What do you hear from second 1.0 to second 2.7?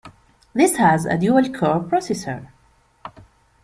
a dual-core processor.